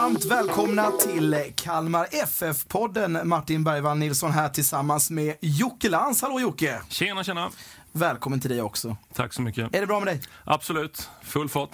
[0.00, 3.24] Varmt välkomna till Kalmar FF-podden.
[3.24, 6.22] Martin Bergvall Nilsson här tillsammans med Jocke Lantz.
[6.22, 6.80] Hallå Jocke!
[6.88, 7.50] Tjena, tjena!
[7.92, 8.96] Välkommen till dig också.
[9.14, 9.74] Tack så mycket.
[9.74, 10.20] Är det bra med dig?
[10.44, 11.70] Absolut, full fart.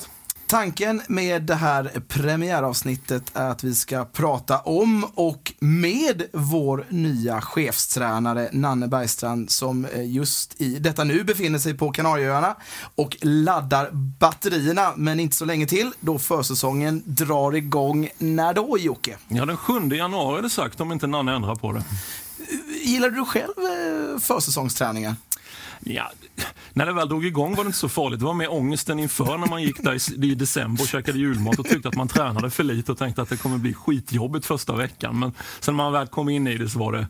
[0.48, 7.40] Tanken med det här premiäravsnittet är att vi ska prata om och med vår nya
[7.40, 12.56] chefstränare Nanne Bergstrand som eh, just i detta nu befinner sig på Kanarieöarna
[12.94, 18.08] och laddar batterierna, men inte så länge till då försäsongen drar igång.
[18.18, 19.16] När då Jocke?
[19.28, 21.82] Ja, den 7 januari är det sagt om inte Nanne ändrar på det.
[22.84, 25.14] Gillar du själv eh, försäsongsträningar?
[25.80, 26.10] Ja,
[26.72, 28.18] när det väl drog igång var det inte så farligt.
[28.20, 31.66] Det var mer ångesten inför när man gick där i, december och käkade julmat och
[31.66, 35.18] tyckte att man tränade för lite och tänkte att det kommer bli skitjobbigt första veckan.
[35.18, 37.06] Men sen när man väl kom in i det så var det,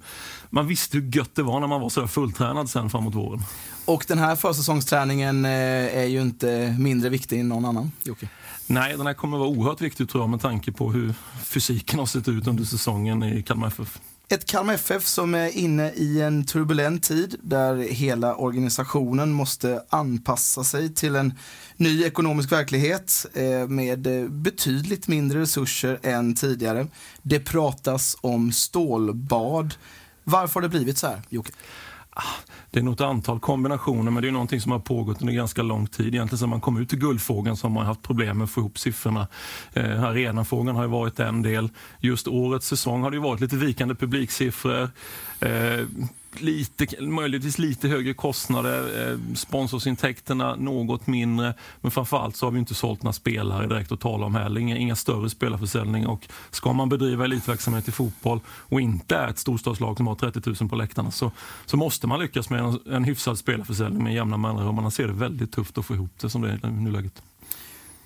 [0.50, 3.42] man visste hur gött det var när man var så fulltränad sen framåt våren.
[3.84, 5.50] Och den här försäsongsträningen eh,
[5.98, 8.28] är ju inte mindre viktig än någon annan, Jocke.
[8.66, 11.14] Nej, den här kommer vara oerhört viktig tror jag med tanke på hur
[11.44, 13.98] fysiken har sett ut under säsongen i Kalmar FF.
[14.28, 20.64] Ett Kalmar FF som är inne i en turbulent tid där hela organisationen måste anpassa
[20.64, 21.34] sig till en
[21.76, 26.86] ny ekonomisk verklighet eh, med eh, betydligt mindre resurser än tidigare.
[27.22, 29.74] Det pratas om stålbad.
[30.24, 31.52] Varför har det blivit så här, Jocke?
[32.18, 32.22] Ah,
[32.70, 35.62] det är nog ett antal kombinationer, men det är någonting som har pågått under ganska
[35.62, 36.14] lång tid.
[36.14, 38.60] Egentligen sedan man kom ut till Guldfågeln som har man haft problem med att få
[38.60, 39.26] ihop siffrorna.
[39.72, 41.68] Eh, arenafrågan har ju varit en del.
[42.00, 44.90] Just årets säsong har det varit lite vikande publiksiffror.
[45.40, 45.80] Eh,
[46.40, 51.54] lite, möjligtvis lite högre kostnader, eh, sponsorsintäkterna något mindre.
[51.80, 54.60] Men framförallt så har vi inte sålt några spelare direkt att tala om heller.
[54.60, 59.38] Inga, inga större spelarförsäljning och ska man bedriva elitverksamhet i fotboll och inte är ett
[59.38, 61.32] storstadslag som har 30 000 på läktarna så,
[61.66, 64.74] så måste man lyckas med en, en hyfsad spelarförsäljning med jämna mellanrum.
[64.74, 67.22] Man ser det väldigt tufft att få ihop det som det är i nuläget.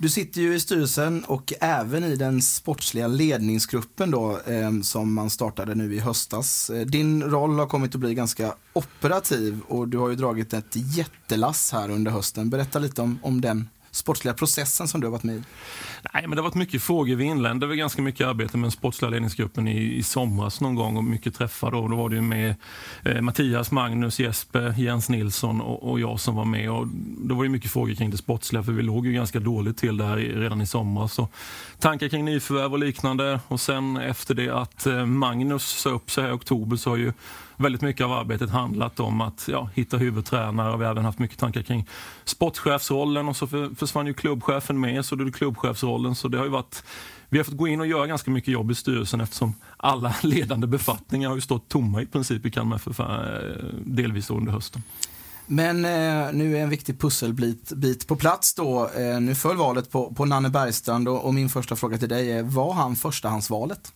[0.03, 5.31] Du sitter ju i styrelsen och även i den sportsliga ledningsgruppen då, eh, som man
[5.31, 6.71] startade nu i höstas.
[6.71, 10.77] Eh, din roll har kommit att bli ganska operativ och du har ju dragit ett
[10.77, 12.51] jättelass här under hösten.
[12.51, 15.43] Berätta lite om, om den sportsliga processen som du har varit med i?
[16.15, 17.17] Nej, men det har varit mycket frågor.
[17.17, 20.97] Vi inledde väl ganska mycket arbete med den sportsliga ledningsgruppen i, i somras någon gång
[20.97, 21.71] och mycket träffar.
[21.71, 22.55] Då, då var det ju med
[23.05, 26.71] eh, Mattias, Magnus, Jesper, Jens Nilsson och, och, jag som var med.
[26.71, 26.87] Och
[27.19, 29.97] då var det mycket frågor kring det sportsliga för vi låg ju ganska dåligt till
[29.97, 31.13] där redan i somras.
[31.13, 31.29] Så
[31.79, 36.29] tankar kring nyförvärv och liknande och sen efter det att eh, Magnus sa upp sig
[36.29, 37.13] i oktober så har ju
[37.61, 41.19] väldigt mycket av arbetet handlat om att ja, hitta huvudtränare och vi har även haft
[41.19, 41.89] mycket tankar kring
[42.25, 46.45] sportchefsrollen och så försvann ju klubbchefen med så då är det klubbchefsrollen så det har
[46.45, 46.85] ju varit
[47.29, 50.67] vi har fått gå in och göra ganska mycket jobb i styrelsen eftersom alla ledande
[50.67, 53.07] befattningar har ju stått tomma i princip i Kalmar FF eh,
[53.85, 54.83] delvis under hösten.
[55.47, 58.91] Men eh, nu är en viktig pusselbit bit på plats då.
[58.97, 62.33] Eh, nu föll valet på, på Nanne Bergstrand och, och, min första fråga till dig
[62.33, 63.93] är, var han förstahandsvalet?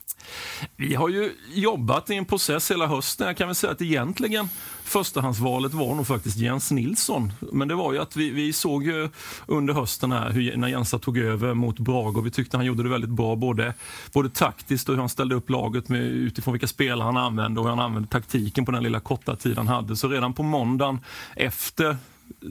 [0.77, 3.27] Vi har ju jobbat i en process hela hösten.
[3.27, 4.49] Jag kan väl säga att egentligen
[4.85, 7.33] förstahandsvalet var nog faktiskt Jens Nilsson.
[7.53, 9.09] Men det var ju att vi, vi såg ju
[9.47, 12.83] under hösten här hur, när Jensa tog över mot Brage och vi tyckte han gjorde
[12.83, 13.75] det väldigt bra både,
[14.13, 17.67] både taktiskt och hur han ställde upp laget med, utifrån vilka spelare han använde och
[17.67, 19.97] hur han använde taktiken på den lilla korta tid han hade.
[19.97, 21.01] Så redan på måndagen
[21.37, 21.97] efter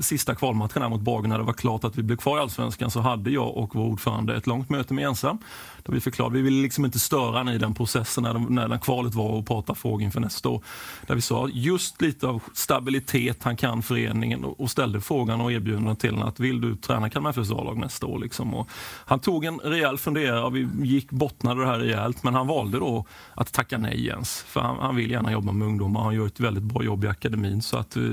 [0.02, 3.00] sista kvalmatchen mot Borg när det var klart att vi blev kvar i Allsvenskan så
[3.00, 5.38] hade jag och vår ordförande ett långt möte med Jensa
[5.84, 8.80] där vi förklarade, vi ville liksom inte störa honom i den processen när, när, den
[8.80, 10.64] kvalet var och prata frågor inför nästa år.
[11.08, 15.52] Där vi sa just lite av stabilitet, han kan föreningen och, och ställde frågan och
[15.52, 18.20] erbjudandet till honom att vill du träna Kalmar FFs A-lag nästa år?
[18.20, 18.54] Liksom.
[18.54, 18.70] Och
[19.06, 22.80] han tog en rejäl funderare och vi gick bottnade det här rejält men han valde
[22.80, 24.44] då att tacka nej Jens.
[24.48, 27.08] För han, han vill gärna jobba med ungdomar, han gör ett väldigt bra jobb i
[27.08, 27.62] akademin.
[27.62, 28.04] Så att, eh,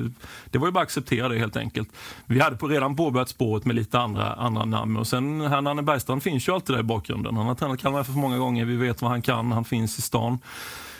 [0.50, 1.88] det var ju bara att acceptera det helt enkelt.
[2.26, 5.82] Vi hade på, redan påbörjat spåret med lite andra, andra namn och sen här Nanne
[5.82, 7.36] Bergstrand finns ju alltid där i bakgrunden.
[7.36, 10.02] Han har tränat Kalmar FF många gånger, vi vet vad han kan, han finns i
[10.02, 10.38] stan.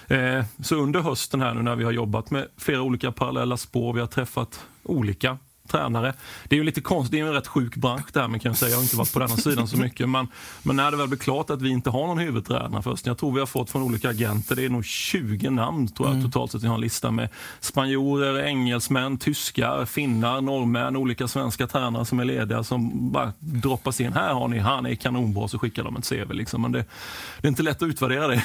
[0.09, 3.93] Eh, så under hösten här nu när vi har jobbat med flera olika parallella spår,
[3.93, 5.38] vi har träffat olika
[5.70, 6.14] tränare.
[6.48, 8.50] Det är ju lite konstigt, det är en rätt sjuk bransch det här men kan
[8.50, 8.70] jag säga.
[8.70, 10.08] Jag har inte varit på den sidan så mycket.
[10.08, 10.28] Men,
[10.62, 13.06] men när det väl blir klart att vi inte har någon huvudtränare först.
[13.06, 16.17] Jag tror vi har fått från olika agenter, det är nog 20 namn tror jag
[16.17, 16.31] mm.
[16.31, 16.62] totalt sett.
[16.62, 17.28] Jag har en lista med
[17.61, 24.12] spanjorer, engelsmän, tyskar, finnar, norrmän, olika svenska tränare som är lediga som bara droppas in.
[24.12, 26.32] Här har ni, han är kanonbra, så skickar de ett CV.
[26.32, 26.62] Liksom.
[26.62, 26.84] Men det,
[27.40, 28.43] det är inte lätt att utvärdera det.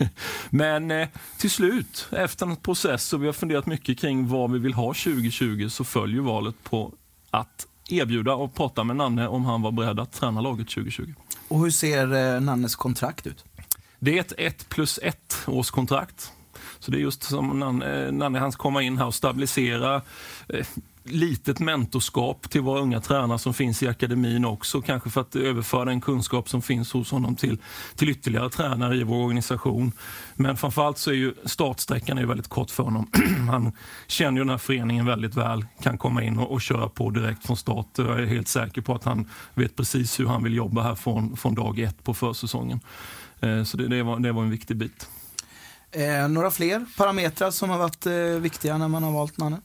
[0.50, 1.08] men eh,
[1.38, 4.86] till slut, efter en process och vi har funderat mycket kring vad vi vill ha
[4.86, 6.92] 2020 så följer valet på
[7.30, 11.14] att erbjuda och prata med Nanne om han var beredd att träna laget 2020.
[11.48, 13.44] Och hur ser eh, Nannes kontrakt ut?
[13.98, 16.32] Det är ett 1 plus 1 års kontrakt.
[16.78, 20.02] Så det är just som Nanne, Nanne hans komma in här och stabilisera.
[21.04, 24.82] Litet mentorskap till våra unga tränare som finns i akademin också.
[24.82, 27.58] Kanske för att överföra den kunskap som finns hos honom till,
[27.96, 29.92] till ytterligare tränare i vår organisation.
[30.34, 33.10] Men framförallt så är ju startsträckan är väldigt kort för honom.
[33.50, 33.72] Han
[34.06, 37.46] känner ju den här föreningen väldigt väl, kan komma in och, och köra på direkt
[37.46, 37.86] från start.
[37.96, 41.36] Jag är helt säker på att han vet precis hur han vill jobba här från,
[41.36, 42.80] från dag ett på försäsongen.
[43.40, 45.08] Eh, så det, det, var, det var en viktig bit.
[45.90, 49.60] Eh, några fler parametrar som har varit eh, viktiga när man har valt Nanne?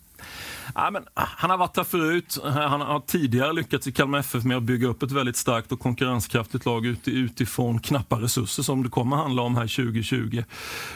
[0.75, 2.37] Ja, men, han har varit där förut.
[2.43, 5.79] Han har tidigare lyckats i Kalmar FF med att bygga upp ett väldigt starkt och
[5.79, 10.43] konkurrenskraftigt lag utifrån knappa resurser som det kommer handla om här 2020.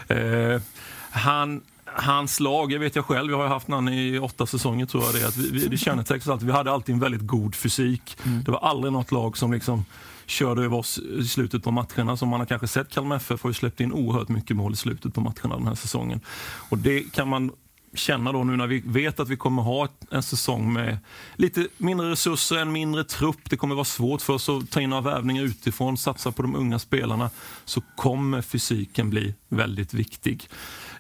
[0.08, 0.62] Eh,
[1.12, 1.62] han
[1.94, 5.14] Hans lag, jag vet jag själv, jag har haft Nanne i åtta säsonger tror jag
[5.14, 5.28] det.
[5.28, 8.18] Att vi, vi, det kännetecknas alltid, vi hade alltid en väldigt god fysik.
[8.24, 8.44] Mm.
[8.44, 9.86] Det var aldrig något lag som liksom
[10.26, 12.18] körde över oss i slutet på matcherna.
[12.18, 14.76] Som man har kanske sett, Kalmar FF har ju släppt in oerhört mycket mål i
[14.76, 16.22] slutet på matcherna den här säsongen.
[16.70, 17.52] Och det kan man
[17.94, 20.98] känna då nu när vi vet att vi kommer ha en säsong med
[21.36, 23.50] lite mindre resurser, en mindre trupp.
[23.50, 26.56] Det kommer vara svårt för oss att ta in några värvningar utifrån, satsa på de
[26.56, 27.30] unga spelarna.
[27.66, 30.50] Så kommer fysiken bli väldigt viktig.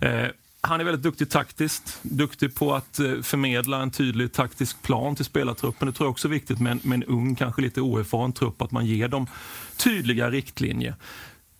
[0.01, 0.27] Eh,
[0.61, 5.25] han är väldigt duktig taktiskt, duktig på att eh, förmedla en tydlig taktisk plan till
[5.25, 5.87] spelartruppen.
[5.87, 8.61] Det tror jag också är viktigt med en, med en ung, kanske lite oerfaren trupp,
[8.61, 9.27] att man ger dem
[9.77, 10.95] tydliga riktlinjer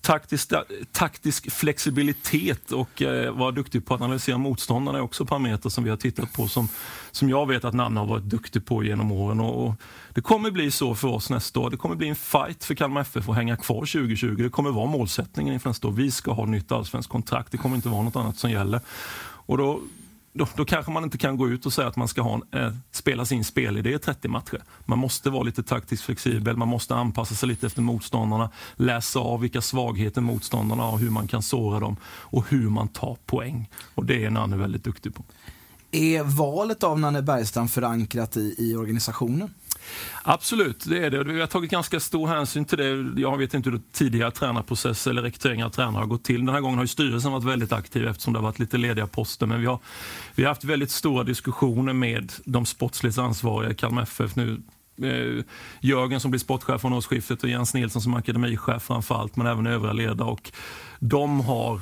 [0.01, 0.53] taktisk,
[0.92, 5.89] taktisk flexibilitet och eh, vara duktig på att analysera motståndarna är också parametrar som vi
[5.89, 6.68] har tittat på som,
[7.12, 9.39] som jag vet att Nanne har varit duktig på genom åren.
[9.39, 9.74] Och, och,
[10.09, 11.69] det kommer bli så för oss nästa år.
[11.69, 14.36] Det kommer bli en fight för Kalmar FF att hänga kvar 2020.
[14.44, 15.92] Det kommer vara målsättningen inför nästa år.
[15.92, 17.51] Vi ska ha nytt allsvenskt kontrakt.
[17.51, 18.80] Det kommer inte vara något annat som gäller.
[19.45, 19.80] Och då
[20.33, 22.63] då, då, kanske man inte kan gå ut och säga att man ska ha en,
[22.63, 24.63] eh, spela sin spelidé i 30 matcher.
[24.86, 29.42] Man måste vara lite taktiskt flexibel, man måste anpassa sig lite efter motståndarna, läsa av
[29.42, 33.69] vilka svagheter motståndarna har, hur man kan såra dem och hur man tar poäng.
[33.95, 35.24] Och det är Nanne väldigt duktig på.
[35.92, 39.54] Är valet av Nanne Bergstrand förankrat i, i organisationen?
[40.24, 41.24] Absolut, det är det.
[41.24, 43.22] Vi har tagit ganska stor hänsyn till det.
[43.22, 46.45] Jag vet inte hur tidigare tränarprocess eller rekrytering av tränare har gått till.
[46.45, 49.45] Den här gången har styrelsen varit väldigt aktiv eftersom det har varit lite lediga poster.
[49.45, 49.80] Men vi har,
[50.36, 54.62] vi har haft väldigt stora diskussioner med de sportsligt ansvariga i Kalmar FF nu
[55.04, 55.45] eh,
[55.80, 59.68] Jörgen som blir sportchef från årsskiftet och Jens Nilsson som akademichef framför allt, men även
[59.68, 60.30] övriga ledare.
[60.30, 60.51] Och
[61.00, 61.81] de har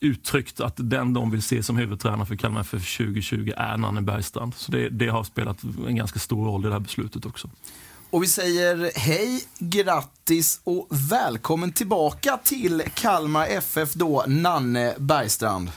[0.00, 4.54] uttryckt att den de vill se som huvudtränare för Kalmar FF 2020 är Nanne Bergstrand.
[4.54, 7.50] Så det, det, har spelat en ganska stor roll i det här beslutet också.
[8.10, 15.70] Och vi säger hej, grattis och välkommen tillbaka till Kalmar FF då, Nanne Bergstrand.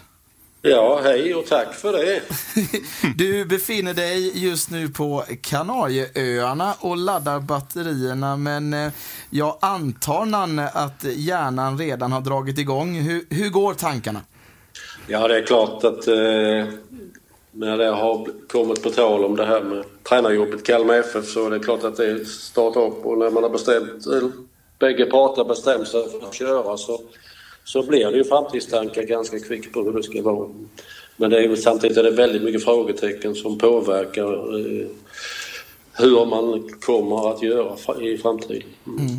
[0.63, 2.21] Ja, hej och tack för det.
[3.17, 8.91] Du befinner dig just nu på Kanarieöarna och laddar batterierna, men eh,
[9.29, 12.95] jag antar, Nanne, att hjärnan redan har dragit igång.
[12.95, 14.21] Hur, hur går tankarna?
[15.07, 16.65] Ja, det är klart att eh,
[17.51, 21.49] när det har kommit på tal om det här med tränarjobbet Kalmar FF så är
[21.49, 24.05] det klart att det startar upp och när man har bestämt,
[24.79, 27.01] bägge parter bestämt sig för att köra så
[27.63, 30.49] så blir det ju framtidstankar ganska kvickt på hur det ska vara.
[31.17, 34.87] Men det är, samtidigt är det väldigt mycket frågetecken som påverkar eh,
[35.93, 38.63] hur man kommer att göra i framtiden.
[38.87, 39.17] Mm.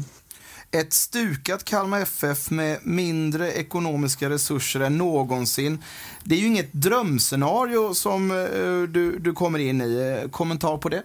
[0.71, 5.85] Ett stukat Kalmar FF med mindre ekonomiska resurser än någonsin.
[6.25, 10.19] Det är ju inget drömscenario som eh, du, du kommer in i.
[10.31, 11.03] Kommentar på det?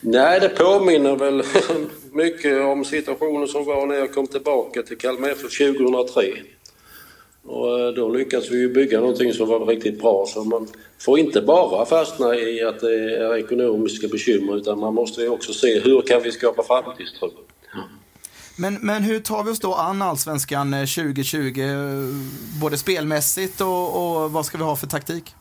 [0.00, 1.42] Nej, det påminner väl
[2.14, 6.22] mycket om situationen som var när jag kom tillbaka till Kalmar FF 2003.
[7.44, 10.26] Och eh, då lyckades vi bygga någonting som var riktigt bra.
[10.26, 15.28] Så man får inte bara fastna i att det är ekonomiska bekymmer utan man måste
[15.28, 17.30] också se hur kan vi skapa framtidstro.
[18.56, 21.60] Men, men hur tar vi oss då an Allsvenskan 2020?
[21.60, 21.70] Eh,
[22.60, 25.34] både spelmässigt och, och vad ska vi ha för taktik?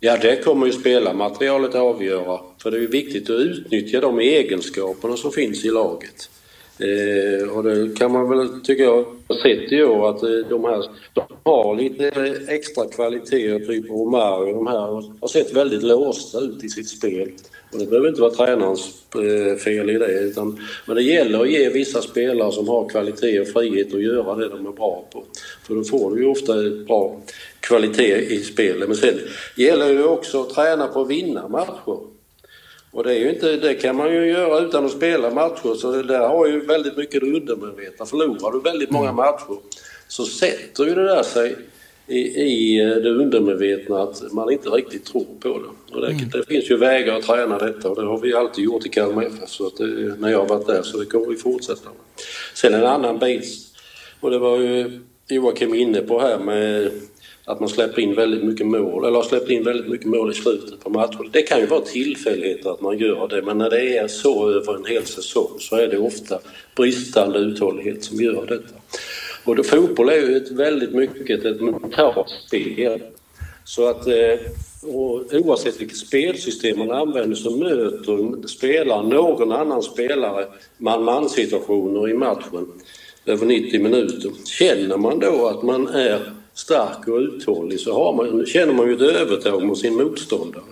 [0.00, 2.40] Ja, det kommer ju spelarmaterialet att avgöra.
[2.62, 6.30] För det är viktigt att utnyttja de egenskaperna som finns i laget.
[6.78, 10.64] Eh, och det kan man väl, tycker jag, ha sett i år att eh, de
[10.64, 12.08] här de har lite
[12.48, 14.80] extra kvaliteter, typ Romario de här,
[15.20, 17.30] har sett väldigt låsta ut i sitt spel.
[17.72, 21.50] Och det behöver inte vara tränarens eh, fel i det, utan, men det gäller att
[21.50, 25.24] ge vissa spelare som har kvalitet och frihet att göra det de är bra på.
[25.66, 26.54] För då får du ju ofta
[26.86, 27.20] bra
[27.60, 28.88] kvalitet i spelet.
[28.88, 29.18] Men sen
[29.56, 31.98] gäller det också att träna på att vinna matcher.
[32.90, 35.92] Och det, är ju inte, det kan man ju göra utan att spela matcher, så
[35.92, 38.06] det där har ju väldigt mycket det undermedvetna.
[38.06, 39.58] Förlorar du väldigt många matcher
[40.08, 41.56] så sätter ju det där sig
[42.08, 45.94] i, i det undermedvetna att man inte riktigt tror på det.
[45.94, 46.28] Och det, mm.
[46.32, 49.22] det finns ju vägar att träna detta och det har vi alltid gjort i Kalmar
[49.22, 49.86] FF så att det,
[50.18, 52.24] när jag har varit där så det kommer vi fortsätta med.
[52.54, 53.44] Sen en annan bit,
[54.20, 56.90] och det var ju Joakim inne på här med
[57.44, 60.34] att man släpper in väldigt mycket mål, eller har släppt in väldigt mycket mål i
[60.34, 61.30] slutet på matchen.
[61.32, 64.76] Det kan ju vara tillfälligheter att man gör det, men när det är så över
[64.76, 66.38] en hel säsong så är det ofta
[66.76, 68.74] bristande uthållighet som gör detta.
[69.48, 73.02] Och då, fotboll är ju ett väldigt mycket ett mentalt spel.
[73.64, 74.38] Så att eh,
[75.32, 80.46] oavsett vilket spelsystem man använder så möter spelaren någon annan spelare
[80.78, 82.72] man-man situationer i matchen
[83.26, 84.30] över 90 minuter.
[84.44, 88.94] Känner man då att man är stark och uthållig så har man, känner man ju
[88.94, 90.64] ett övertag mot sin motståndare.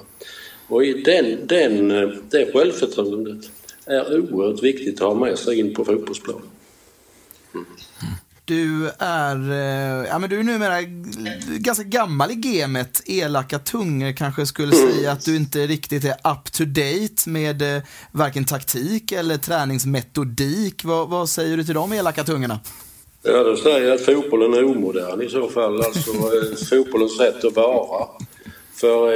[0.68, 1.88] Och i den, den,
[2.30, 3.50] det självförtroendet
[3.86, 6.48] är oerhört viktigt att ha med sig in på fotbollsplanen.
[7.54, 7.66] Mm.
[8.46, 10.82] Du är, eh, ja, men du är numera
[11.46, 13.02] ganska gammal i gamet.
[13.06, 14.92] Elaka tungor kanske skulle mm.
[14.92, 20.84] säga att du inte riktigt är up to date med eh, varken taktik eller träningsmetodik.
[20.84, 22.60] Vad, vad säger du till de elaka tungorna?
[23.22, 25.82] Ja, då säger jag att fotbollen är omodern i så fall.
[25.82, 28.08] Alltså eh, fotbollens sätt att vara.
[28.74, 29.12] För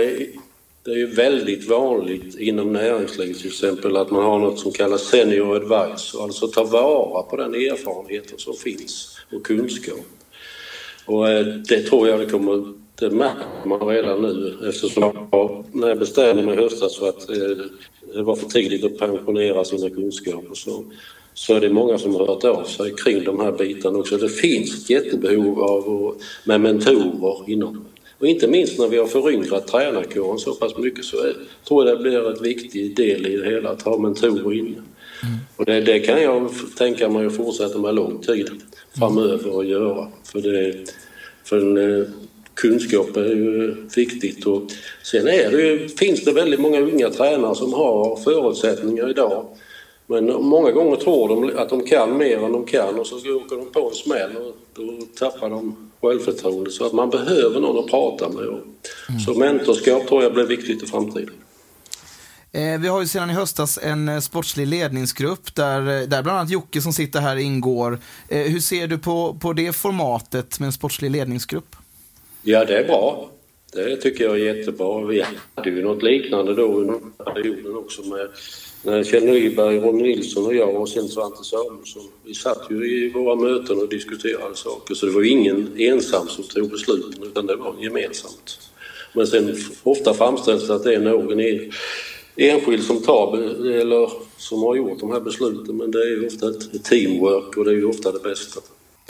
[0.84, 5.02] det är ju väldigt vanligt inom näringslivet till exempel att man har något som kallas
[5.02, 6.14] senior advice.
[6.14, 10.06] Alltså ta vara på den erfarenheten som finns och kunskap.
[11.04, 15.88] Och eh, det tror jag det kommer, det märker man redan nu eftersom jag, när
[15.88, 17.66] jag bestämde mig i höstas för att eh,
[18.14, 20.84] det var för tidigt att pensionera sina kunskaper så,
[21.34, 24.16] så är det många som har hört av sig kring de här bitarna också.
[24.16, 27.84] Det finns ett jättebehov av med mentorer inom
[28.20, 31.34] och inte minst när vi har föryngrat tränarkåren så pass mycket så är,
[31.68, 34.68] tror jag det blir en viktig del i det hela att ha mentorer inne.
[34.68, 35.38] Mm.
[35.56, 38.50] Och det, det, kan jag tänka mig att fortsätta med lång tid
[38.98, 40.08] framöver att göra.
[40.24, 40.74] För, det,
[41.44, 42.06] för en, eh,
[42.54, 44.46] kunskap är ju viktigt.
[44.46, 44.62] Och
[45.02, 49.46] sen är det ju, finns det väldigt många unga tränare som har förutsättningar idag.
[50.06, 53.56] Men många gånger tror de att de kan mer än de kan och så åker
[53.56, 56.70] de på en smäll och då tappar de självförtroende.
[56.70, 58.44] Så att man behöver någon att prata med.
[58.44, 59.20] Mm.
[59.26, 61.34] Så mentorskap tror jag blir viktigt i framtiden.
[62.52, 66.38] Eh, vi har ju sedan i höstas en eh, sportslig ledningsgrupp där, eh, där bland
[66.38, 67.98] annat Jocke som sitter här ingår.
[68.28, 71.76] Hur ser du på, på det formatet med en sportslig ledningsgrupp?
[72.42, 73.30] Ja, det är bra.
[73.72, 75.06] Det tycker jag är jättebra.
[75.06, 75.24] Vi
[75.54, 78.28] hade ju något liknande då under perioden också med
[78.82, 82.02] när Kjell Nyberg, Ronny Nilsson och jag och sen Svante Samuelsson.
[82.24, 86.44] Vi satt ju i våra möten och diskuterade saker så det var ingen ensam som
[86.44, 88.70] tog besluten utan det var gemensamt.
[89.14, 91.70] Men sen ofta framställs det att det är någon e-,
[92.36, 93.38] enskild som tar
[93.80, 97.64] eller som har gjort de här besluten men det är ju ofta ett teamwork och
[97.64, 98.60] det är ju ofta det bästa.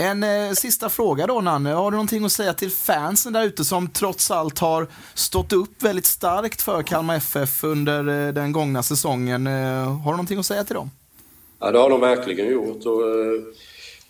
[0.01, 3.65] En eh, sista fråga då Nanne, har du någonting att säga till fansen där ute
[3.65, 8.83] som trots allt har stått upp väldigt starkt för Kalmar FF under eh, den gångna
[8.83, 9.47] säsongen?
[9.47, 9.53] Eh,
[10.03, 10.91] har du någonting att säga till dem?
[11.59, 12.87] Ja, det har de verkligen gjort.
[12.87, 13.43] Och, eh,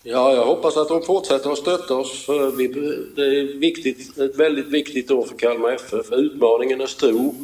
[0.02, 2.26] ja, jag hoppas att de fortsätter att stötta oss.
[2.26, 2.68] För vi,
[3.16, 6.12] det är viktigt, ett väldigt viktigt år för Kalmar FF.
[6.12, 7.35] Utmaningen är stor.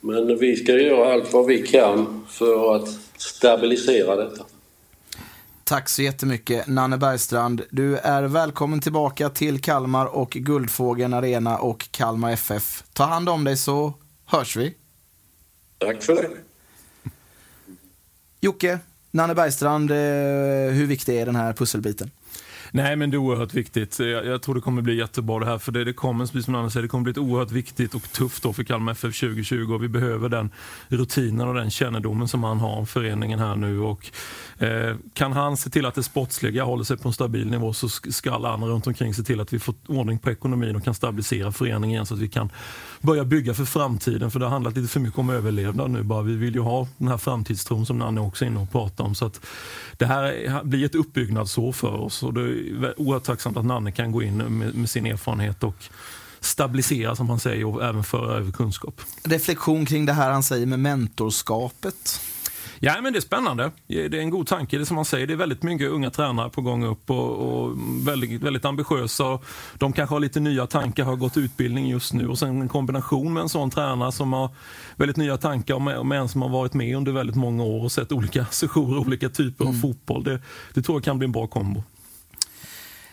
[0.00, 4.44] Men vi ska göra allt vad vi kan för att stabilisera detta.
[5.68, 7.62] Tack så jättemycket Nanne Bergstrand.
[7.70, 12.84] Du är välkommen tillbaka till Kalmar och Guldfågeln Arena och Kalmar FF.
[12.92, 13.94] Ta hand om dig så
[14.24, 14.74] hörs vi.
[15.78, 16.30] Tack för det.
[18.40, 18.78] Jocke,
[19.10, 19.96] Nanne Bergstrand, eh,
[20.72, 22.10] hur viktig är den här pusselbiten?
[22.70, 23.98] Nej, men det är oerhört viktigt.
[23.98, 25.58] Jag, jag, tror det kommer bli jättebra det här.
[25.58, 28.12] För det, det kommer, precis som Anna säger, det kommer bli ett oerhört viktigt och
[28.12, 29.74] tufft år för Kalmar FF 2020.
[29.74, 30.50] Och vi behöver den
[30.88, 33.80] rutinen och den kännedomen som han har om föreningen här nu.
[33.80, 34.10] Och,
[34.58, 37.88] eh, kan han se till att det sportsliga håller sig på en stabil nivå så
[37.88, 40.94] ska alla andra runt omkring se till att vi får ordning på ekonomin och kan
[40.94, 42.50] stabilisera föreningen igen så att vi kan
[43.00, 44.30] börja bygga för framtiden.
[44.30, 46.02] För det har handlat lite för mycket om överlevnad nu.
[46.02, 46.22] Bara.
[46.22, 49.14] Vi vill ju ha den här framtidstron som Nanne också är inne och pratar om.
[49.14, 49.40] Så att
[49.96, 52.22] det här blir ett uppbyggnadsår för oss.
[52.22, 55.84] Och det är oerhört tacksamt att Nanne kan gå in med, med sin erfarenhet och
[56.40, 59.00] stabilisera som han säger och även föra över kunskap.
[59.24, 62.20] Reflektion kring det här han säger med mentorskapet.
[62.80, 63.70] Ja, men det är spännande.
[63.86, 64.78] Det är en god tanke.
[64.78, 67.76] Det som man säger, det är väldigt mycket unga tränare på gång upp och, och
[68.06, 69.38] väldigt, väldigt ambitiösa.
[69.78, 73.32] De kanske har lite nya tankar, har gått utbildning just nu och sen en kombination
[73.32, 74.50] med en sån tränare som har
[74.96, 77.84] väldigt nya tankar och med, med en som har varit med under väldigt många år
[77.84, 79.76] och sett olika sessioner, olika typer mm.
[79.76, 80.24] av fotboll.
[80.24, 80.40] Det,
[80.74, 81.82] det tror jag kan bli en bra kombo.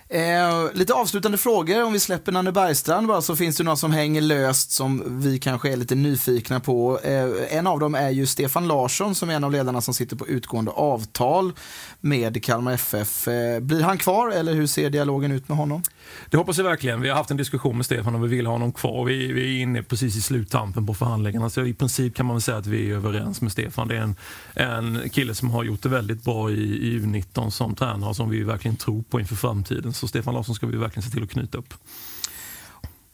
[0.09, 3.91] Eh, lite avslutande frågor om vi släpper Nanne Bergstrand bara så finns det några som
[3.91, 6.99] hänger löst som vi kanske är lite nyfikna på.
[7.03, 10.15] Eh, en av dem är ju Stefan Larsson som är en av ledarna som sitter
[10.15, 11.51] på utgående avtal
[11.99, 13.27] med Kalmar FF.
[13.27, 15.81] Eh, blir han kvar eller hur ser dialogen ut med honom?
[16.29, 17.01] Det hoppas jag verkligen.
[17.01, 19.05] Vi har haft en diskussion med Stefan och vi vill ha honom kvar.
[19.05, 22.41] Vi, vi är inne precis i sluttampen på förhandlingarna så i princip kan man väl
[22.41, 23.87] säga att vi är överens med Stefan.
[23.87, 24.15] Det är en,
[24.53, 28.43] en kille som har gjort det väldigt bra i, i U19 som tränare som vi
[28.43, 29.94] verkligen tror på inför framtiden.
[29.95, 31.73] Så Stefan Larsson ska vi verkligen se till att knyta upp.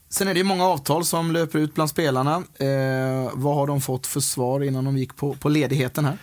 [0.10, 2.36] Sen är det ju många avtal som löper ut bland spelarna.
[2.36, 6.18] Eh, vad har de fått för svar innan de gick på, på ledigheten här?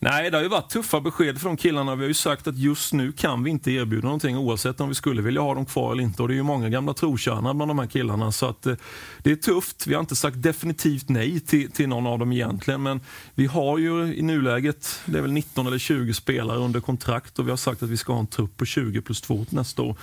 [0.00, 1.94] Nej, det har ju varit tuffa besked från killarna.
[1.94, 4.94] Vi har ju sagt att just nu kan vi inte erbjuda någonting oavsett om vi
[4.94, 6.22] skulle vilja ha dem kvar eller inte.
[6.22, 8.32] Och det är ju många gamla trotjänare bland de här killarna.
[8.32, 8.74] Så att, eh,
[9.22, 9.86] det är tufft.
[9.86, 12.82] Vi har inte sagt definitivt nej till, till någon av dem egentligen.
[12.82, 13.00] Men
[13.34, 17.46] vi har ju i nuläget, det är väl 19 eller 20 spelare under kontrakt och
[17.46, 19.96] vi har sagt att vi ska ha en trupp på 20 plus 2 nästa år.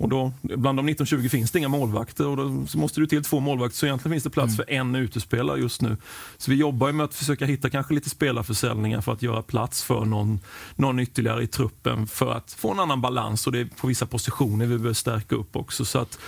[0.00, 3.40] Och då, bland de 19-20 finns det inga målvakter och då måste du till två
[3.40, 3.78] målvakter.
[3.78, 4.56] Så egentligen finns det plats mm.
[4.56, 5.96] för en utespelare just nu.
[6.38, 10.04] Så vi jobbar med att försöka hitta kanske lite spelarförsäljningar för att göra plats för
[10.04, 10.40] någon,
[10.76, 13.46] någon ytterligare i truppen för att få en annan balans.
[13.46, 15.84] Och det är på vissa positioner vi behöver stärka upp också.
[15.84, 16.18] Så att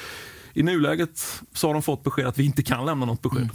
[0.55, 3.43] i nuläget så har de fått besked att vi inte kan lämna något besked.
[3.43, 3.55] Mm.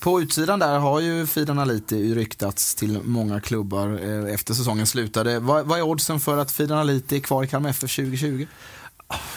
[0.00, 5.40] På utsidan där har ju Fidan Aliti ryktats till många klubbar eh, efter säsongen slutade.
[5.40, 8.46] Vad, vad är oddsen för att Fidan Aliti är kvar i Kalmar FF 2020?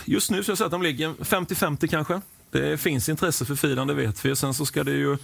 [0.06, 2.22] Just nu så jag säga att de ligger 50-50 kanske.
[2.52, 4.36] Det finns intresse för Fidan, det vet vi.
[4.36, 5.18] Sen så ska det ju...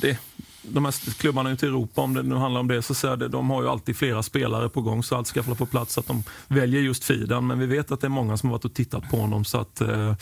[0.00, 0.18] Det,
[0.62, 3.28] de här klubbarna ute i Europa, om det nu handlar om det, så säger det,
[3.28, 6.06] de har ju alltid flera spelare på gång så allt ska få på plats att
[6.06, 7.46] de väljer just Fidan.
[7.46, 9.58] Men vi vet att det är många som har varit och tittat på honom så
[9.58, 10.14] att eh,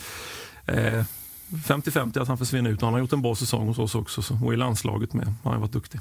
[0.65, 1.03] eh
[1.53, 2.81] 50-50 att han försvinner ut.
[2.81, 5.33] Han har gjort en bra säsong hos oss också så, och i landslaget med.
[5.43, 5.99] Han har varit duktig.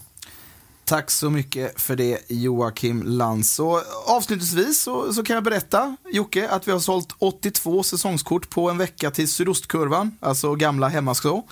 [0.93, 3.59] Tack så mycket för det Joakim Lantz.
[3.59, 8.71] Och avslutningsvis så, så, kan jag berätta, Jocke, att vi har sålt 82 säsongskort på
[8.71, 11.45] en vecka till Sydostkurvan, alltså gamla Hemmaskå.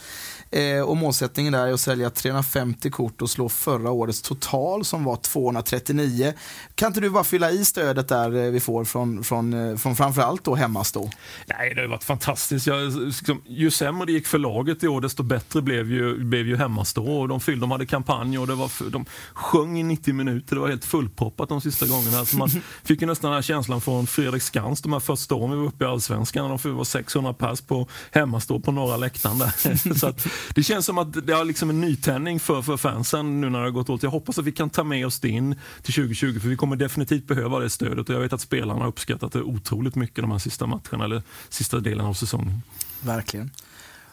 [0.53, 5.05] Eh, och målsättningen där är att sälja 350 kort och slå förra årets total som
[5.05, 6.33] var 239.
[6.75, 9.97] Kan inte du bara fylla i stödet där eh, vi får från, från, eh, från
[9.97, 11.11] framförallt då Hemmastå?
[11.47, 12.67] Nej, det har varit fantastiskt.
[12.67, 16.47] Jag, liksom, ju sämre det gick för laget i år, desto bättre blev ju, blev
[16.47, 17.05] ju Hemmastå.
[17.05, 20.57] Och de, fyllde, de hade kampanj och det var, de sjöng i 90 minuter.
[20.57, 22.25] Det var helt fullproppat de sista gångerna.
[22.25, 22.51] Så man
[22.85, 25.67] fick ju nästan den här känslan från Fredrik Skans de här första åren vi var
[25.67, 26.59] uppe i Allsvenskan.
[26.63, 29.95] De var 600 pers på Hemmastå på norra läktaren där.
[29.99, 33.51] så att, det känns som att det har liksom en nytändning för, för fansen nu
[33.51, 34.03] när det har gått åt.
[34.03, 36.77] Jag hoppas att vi kan ta med oss det in till 2020 för vi kommer
[36.77, 40.31] definitivt behöva det stödet och jag vet att spelarna har uppskattat det otroligt mycket de
[40.31, 42.63] här sista matcherna eller sista delen av säsongen.
[43.01, 43.51] Verkligen.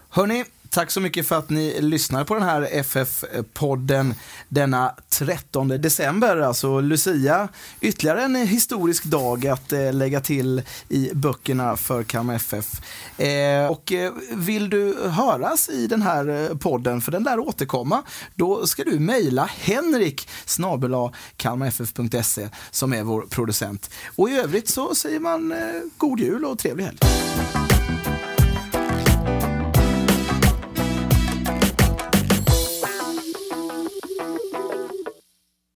[0.09, 4.13] Hörni, Tack så mycket för att ni lyssnar på den här FF-podden
[4.49, 7.47] denna 13 december, alltså Lucia.
[7.81, 12.81] Ytterligare en historisk dag att eh, lägga till i böckerna för Kalmar FF.
[13.17, 18.03] Eh, och eh, vill du höras i den här eh, podden, för den där återkomma,
[18.35, 23.89] då ska du mejla Henrik snabela kalmarff.se som är vår producent.
[24.15, 25.57] Och i övrigt så säger man eh,
[25.97, 26.97] god jul och trevlig helg.